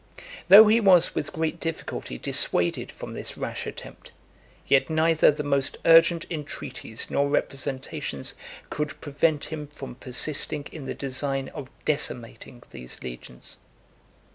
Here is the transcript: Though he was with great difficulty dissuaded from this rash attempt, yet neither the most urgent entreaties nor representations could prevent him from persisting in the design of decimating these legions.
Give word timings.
Though 0.47 0.67
he 0.67 0.79
was 0.79 1.13
with 1.13 1.31
great 1.31 1.59
difficulty 1.59 2.17
dissuaded 2.17 2.91
from 2.91 3.13
this 3.13 3.37
rash 3.37 3.67
attempt, 3.67 4.11
yet 4.67 4.89
neither 4.89 5.29
the 5.29 5.43
most 5.43 5.77
urgent 5.85 6.25
entreaties 6.31 7.11
nor 7.11 7.29
representations 7.29 8.33
could 8.71 8.99
prevent 8.99 9.45
him 9.53 9.67
from 9.67 9.93
persisting 9.93 10.65
in 10.71 10.87
the 10.87 10.95
design 10.95 11.49
of 11.49 11.69
decimating 11.85 12.63
these 12.71 13.03
legions. 13.03 13.57